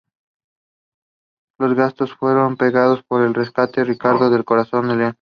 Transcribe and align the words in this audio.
Los 1.59 1.75
gastos 1.75 2.15
fueron 2.15 2.57
pagados 2.57 3.03
por 3.03 3.21
el 3.21 3.35
rescate 3.35 3.81
de 3.81 3.85
Ricardo 3.85 4.43
Corazón 4.43 4.87
de 4.87 4.95
León. 4.95 5.09